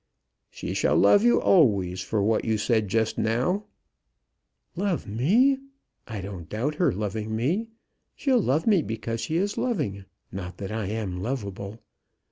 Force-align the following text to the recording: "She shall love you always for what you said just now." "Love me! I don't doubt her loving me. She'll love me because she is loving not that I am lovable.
"She 0.49 0.73
shall 0.73 0.97
love 0.97 1.23
you 1.23 1.39
always 1.39 2.01
for 2.01 2.23
what 2.23 2.43
you 2.43 2.57
said 2.57 2.87
just 2.87 3.19
now." 3.19 3.65
"Love 4.75 5.05
me! 5.05 5.59
I 6.07 6.21
don't 6.21 6.49
doubt 6.49 6.73
her 6.81 6.91
loving 6.91 7.35
me. 7.35 7.67
She'll 8.15 8.41
love 8.41 8.65
me 8.65 8.81
because 8.81 9.21
she 9.21 9.37
is 9.37 9.59
loving 9.59 10.05
not 10.31 10.57
that 10.57 10.71
I 10.71 10.87
am 10.87 11.21
lovable. 11.21 11.81